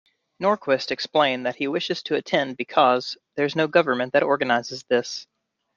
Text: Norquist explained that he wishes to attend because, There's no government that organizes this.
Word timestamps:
Norquist 0.41 0.89
explained 0.89 1.45
that 1.45 1.57
he 1.57 1.67
wishes 1.67 2.01
to 2.01 2.15
attend 2.15 2.57
because, 2.57 3.17
There's 3.35 3.55
no 3.55 3.67
government 3.67 4.13
that 4.13 4.23
organizes 4.23 4.81
this. 4.85 5.27